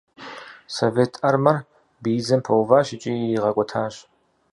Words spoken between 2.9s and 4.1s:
икӏи иригъэкӏуэтащ.